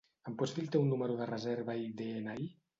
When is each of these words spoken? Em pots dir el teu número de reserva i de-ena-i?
Em 0.29 0.37
pots 0.41 0.53
dir 0.55 0.63
el 0.63 0.71
teu 0.77 0.87
número 0.87 1.19
de 1.21 1.29
reserva 1.33 1.79
i 1.85 1.87
de-ena-i? 2.03 2.53